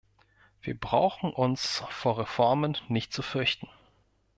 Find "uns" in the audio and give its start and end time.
1.31-1.83